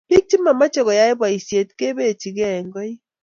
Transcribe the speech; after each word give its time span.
biik 0.09 0.25
che 0.29 0.37
momechei 0.45 0.83
koyay 0.87 1.13
boisie 1.19 1.59
kobechiegei 1.79 2.55
eng 2.59 2.69
koik. 2.75 2.99